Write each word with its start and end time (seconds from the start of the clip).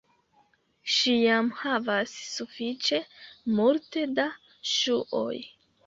Ŝi 0.93 1.13
jam 1.23 1.51
havas 1.59 2.15
sufiĉe 2.33 3.03
multe 3.61 4.11
da 4.19 4.31
ŝuoj 4.77 5.41